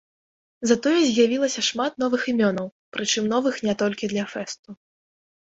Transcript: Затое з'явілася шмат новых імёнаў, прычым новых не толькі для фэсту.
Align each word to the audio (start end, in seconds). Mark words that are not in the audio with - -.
Затое 0.69 0.93
з'явілася 1.01 1.61
шмат 1.69 1.99
новых 2.05 2.21
імёнаў, 2.33 2.71
прычым 2.99 3.29
новых 3.35 3.61
не 3.69 3.77
толькі 3.85 4.11
для 4.17 4.25
фэсту. 4.35 4.69